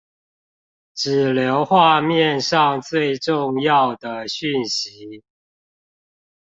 [0.95, 5.23] 只留畫面上最重要的訊息